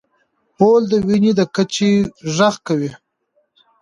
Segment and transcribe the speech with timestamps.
[0.57, 1.91] غول د وینې د کچې
[2.35, 2.91] غږ کوي.